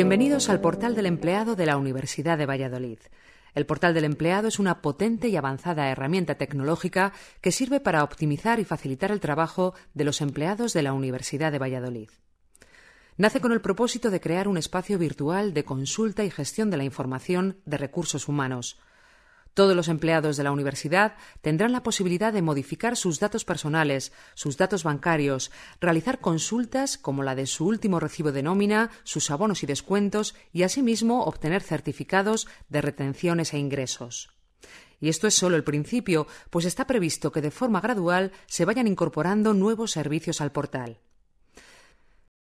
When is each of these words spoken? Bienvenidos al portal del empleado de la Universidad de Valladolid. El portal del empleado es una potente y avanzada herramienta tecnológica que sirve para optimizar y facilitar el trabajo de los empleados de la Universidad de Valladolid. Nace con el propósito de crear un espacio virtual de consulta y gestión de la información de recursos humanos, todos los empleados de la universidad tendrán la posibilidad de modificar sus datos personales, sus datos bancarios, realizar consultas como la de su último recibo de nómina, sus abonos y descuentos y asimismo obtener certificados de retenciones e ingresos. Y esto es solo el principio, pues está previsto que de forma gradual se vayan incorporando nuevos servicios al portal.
Bienvenidos 0.00 0.48
al 0.48 0.62
portal 0.62 0.94
del 0.94 1.04
empleado 1.04 1.56
de 1.56 1.66
la 1.66 1.76
Universidad 1.76 2.38
de 2.38 2.46
Valladolid. 2.46 3.00
El 3.54 3.66
portal 3.66 3.92
del 3.92 4.04
empleado 4.04 4.48
es 4.48 4.58
una 4.58 4.80
potente 4.80 5.28
y 5.28 5.36
avanzada 5.36 5.90
herramienta 5.90 6.36
tecnológica 6.36 7.12
que 7.42 7.52
sirve 7.52 7.80
para 7.80 8.02
optimizar 8.02 8.60
y 8.60 8.64
facilitar 8.64 9.12
el 9.12 9.20
trabajo 9.20 9.74
de 9.92 10.04
los 10.04 10.22
empleados 10.22 10.72
de 10.72 10.80
la 10.80 10.94
Universidad 10.94 11.52
de 11.52 11.58
Valladolid. 11.58 12.08
Nace 13.18 13.42
con 13.42 13.52
el 13.52 13.60
propósito 13.60 14.10
de 14.10 14.22
crear 14.22 14.48
un 14.48 14.56
espacio 14.56 14.96
virtual 14.96 15.52
de 15.52 15.66
consulta 15.66 16.24
y 16.24 16.30
gestión 16.30 16.70
de 16.70 16.78
la 16.78 16.84
información 16.84 17.58
de 17.66 17.76
recursos 17.76 18.26
humanos, 18.26 18.78
todos 19.54 19.76
los 19.76 19.88
empleados 19.88 20.36
de 20.36 20.44
la 20.44 20.52
universidad 20.52 21.16
tendrán 21.40 21.72
la 21.72 21.82
posibilidad 21.82 22.32
de 22.32 22.42
modificar 22.42 22.96
sus 22.96 23.20
datos 23.20 23.44
personales, 23.44 24.12
sus 24.34 24.56
datos 24.56 24.84
bancarios, 24.84 25.50
realizar 25.80 26.20
consultas 26.20 26.98
como 26.98 27.22
la 27.22 27.34
de 27.34 27.46
su 27.46 27.66
último 27.66 28.00
recibo 28.00 28.32
de 28.32 28.42
nómina, 28.42 28.90
sus 29.04 29.30
abonos 29.30 29.62
y 29.62 29.66
descuentos 29.66 30.34
y 30.52 30.62
asimismo 30.62 31.24
obtener 31.24 31.62
certificados 31.62 32.48
de 32.68 32.80
retenciones 32.80 33.52
e 33.54 33.58
ingresos. 33.58 34.30
Y 35.00 35.08
esto 35.08 35.26
es 35.26 35.34
solo 35.34 35.56
el 35.56 35.64
principio, 35.64 36.26
pues 36.50 36.66
está 36.66 36.86
previsto 36.86 37.32
que 37.32 37.40
de 37.40 37.50
forma 37.50 37.80
gradual 37.80 38.32
se 38.46 38.66
vayan 38.66 38.86
incorporando 38.86 39.54
nuevos 39.54 39.92
servicios 39.92 40.40
al 40.40 40.52
portal. 40.52 40.98